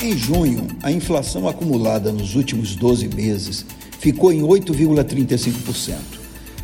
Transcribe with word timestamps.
Em 0.00 0.16
junho, 0.16 0.68
a 0.80 0.92
inflação 0.92 1.48
acumulada 1.48 2.12
nos 2.12 2.36
últimos 2.36 2.76
12 2.76 3.08
meses 3.08 3.66
ficou 3.98 4.32
em 4.32 4.42
8,35%. 4.42 5.96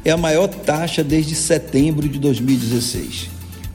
É 0.04 0.12
a 0.12 0.16
maior 0.16 0.46
taxa 0.46 1.02
desde 1.02 1.34
setembro 1.34 2.08
de 2.08 2.20
2016. 2.20 3.28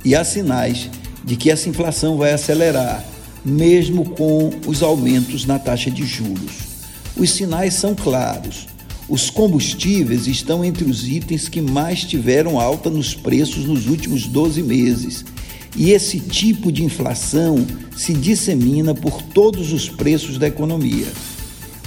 E 0.06 0.16
há 0.16 0.24
sinais 0.24 0.90
de 1.26 1.36
que 1.36 1.52
essa 1.52 1.68
inflação 1.68 2.16
vai 2.16 2.32
acelerar, 2.32 3.04
mesmo 3.44 4.06
com 4.12 4.50
os 4.66 4.82
aumentos 4.82 5.46
na 5.46 5.60
taxa 5.60 5.92
de 5.92 6.06
juros. 6.06 6.70
Os 7.18 7.30
sinais 7.32 7.74
são 7.74 7.94
claros. 7.94 8.70
Os 9.10 9.30
combustíveis 9.30 10.26
estão 10.26 10.64
entre 10.64 10.86
os 10.86 11.06
itens 11.06 11.50
que 11.50 11.62
mais 11.62 12.06
tiveram 12.06 12.62
alta 12.62 12.90
nos 12.90 13.14
preços 13.14 13.66
nos 13.66 13.88
últimos 13.88 14.26
12 14.26 14.64
meses. 14.64 15.26
E 15.76 15.92
esse 15.92 16.20
tipo 16.20 16.72
de 16.72 16.84
inflação 16.84 17.66
se 17.96 18.14
dissemina 18.14 18.94
por 18.94 19.22
todos 19.22 19.72
os 19.72 19.88
preços 19.88 20.38
da 20.38 20.48
economia. 20.48 21.08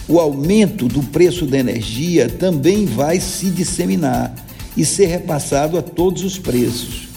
O 0.08 0.18
aumento 0.18 0.88
do 0.88 1.02
preço 1.02 1.46
da 1.46 1.58
energia 1.58 2.28
também 2.28 2.86
vai 2.86 3.20
se 3.20 3.46
disseminar 3.46 4.34
e 4.76 4.84
ser 4.84 5.06
repassado 5.06 5.78
a 5.78 5.82
todos 5.82 6.24
os 6.24 6.38
preços. 6.38 7.08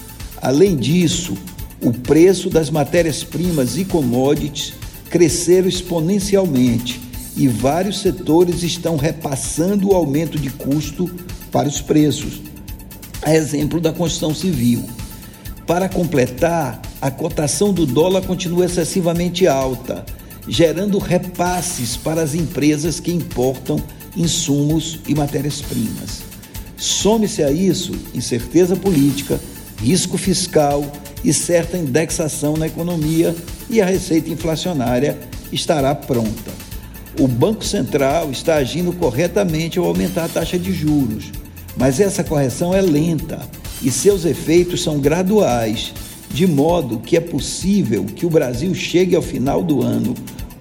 Além 0.42 0.76
disso, 0.76 1.36
o 1.82 1.92
preço 1.92 2.50
das 2.50 2.70
matérias-primas 2.70 3.78
e 3.78 3.86
commodities 3.86 4.74
cresceram 5.10 5.68
exponencialmente 5.68 7.02
e 7.38 7.48
vários 7.48 8.00
setores 8.00 8.64
estão 8.64 8.96
repassando 8.96 9.90
o 9.90 9.94
aumento 9.94 10.40
de 10.40 10.50
custo 10.50 11.10
para 11.52 11.68
os 11.68 11.82
preços. 11.82 12.42
A 13.22 13.36
exemplo 13.36 13.82
da 13.82 13.92
construção 13.92 14.34
civil. 14.34 14.84
Para 15.68 15.90
completar, 15.90 16.80
a 17.02 17.10
cotação 17.10 17.74
do 17.74 17.88
dólar 17.88 18.22
continua 18.22 18.66
excessivamente 18.66 19.48
alta, 19.48 20.06
gerando 20.48 21.00
repasses 21.00 21.98
para 21.98 22.22
as 22.22 22.36
empresas 22.36 23.00
que 23.00 23.12
importam 23.12 23.82
insumos 24.16 25.00
e 25.08 25.16
matérias-primas. 25.16 26.22
Some-se 26.78 27.44
a 27.44 27.52
isso 27.52 27.94
incerteza 28.14 28.76
política, 28.76 29.40
risco 29.82 30.20
fiscal 30.20 30.86
e 31.24 31.34
certa 31.34 31.78
indexação 31.78 32.56
na 32.56 32.68
economia, 32.68 33.36
e 33.68 33.82
a 33.82 33.86
receita 33.86 34.30
inflacionária 34.30 35.18
estará 35.52 35.96
pronta. 35.96 36.52
O 37.20 37.28
Banco 37.28 37.66
Central 37.66 38.30
está 38.30 38.58
agindo 38.58 38.94
corretamente 38.94 39.80
ao 39.80 39.86
aumentar 39.86 40.26
a 40.26 40.30
taxa 40.30 40.60
de 40.60 40.72
juros, 40.72 41.32
mas 41.76 42.00
essa 42.00 42.24
correção 42.24 42.72
é 42.72 42.82
lenta 42.82 43.40
e 43.82 43.92
seus 43.92 44.26
efeitos 44.26 44.82
são 44.82 45.00
graduais, 45.00 45.94
de 46.34 46.48
modo 46.48 47.00
que 47.00 47.16
é 47.16 47.20
possível 47.20 48.06
que 48.06 48.26
o 48.26 48.30
Brasil 48.30 48.74
chegue 48.74 49.16
ao 49.16 49.22
final 49.22 49.64
do 49.64 49.82
ano 49.82 50.14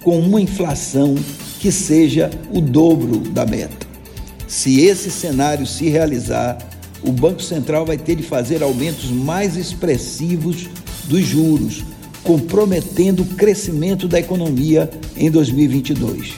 com 0.03 0.19
uma 0.19 0.41
inflação 0.41 1.15
que 1.59 1.73
seja 1.73 2.31
o 2.53 2.61
dobro 2.61 3.19
da 3.19 3.47
meta. 3.47 3.87
Se 4.47 4.81
esse 4.83 5.11
cenário 5.11 5.67
se 5.67 5.89
realizar, 5.89 6.59
o 7.03 7.11
Banco 7.11 7.43
Central 7.43 7.87
vai 7.87 7.97
ter 7.97 8.15
de 8.15 8.23
fazer 8.23 8.63
aumentos 8.63 9.11
mais 9.11 9.57
expressivos 9.57 10.69
dos 11.05 11.25
juros, 11.25 11.83
comprometendo 12.23 13.23
o 13.23 13.27
crescimento 13.27 14.07
da 14.07 14.21
economia 14.21 14.91
em 15.17 15.31
2022. 15.31 16.35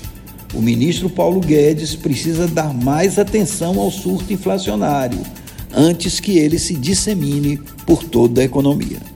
O 0.55 0.61
ministro 0.63 1.11
Paulo 1.11 1.41
Guedes 1.41 1.95
precisa 1.95 2.47
dar 2.47 2.73
mais 2.73 3.19
atenção 3.19 3.79
ao 3.79 3.91
surto 3.91 4.33
inflacionário 4.33 5.21
antes 5.77 6.19
que 6.19 6.39
ele 6.39 6.59
se 6.59 6.75
dissemine 6.75 7.61
por 7.85 8.03
toda 8.03 8.41
a 8.41 8.45
economia. 8.45 9.16